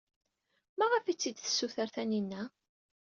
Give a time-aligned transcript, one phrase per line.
[0.77, 2.43] Maɣef ay t-id-tessuter Taninna?